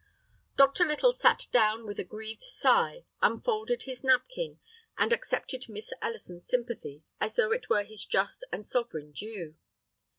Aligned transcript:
Dr. 0.57 0.83
Little 0.83 1.13
sat 1.13 1.45
down 1.51 1.85
with 1.85 1.99
a 1.99 2.03
grieved 2.03 2.41
sigh, 2.41 3.05
unfolded 3.21 3.83
his 3.83 4.03
napkin, 4.03 4.59
and 4.97 5.13
accepted 5.13 5.69
Miss 5.69 5.93
Ellison's 6.01 6.47
sympathy 6.47 7.03
as 7.19 7.35
though 7.35 7.51
it 7.51 7.69
were 7.69 7.83
his 7.83 8.03
just 8.03 8.43
and 8.51 8.65
sovereign 8.65 9.11
due. 9.11 9.55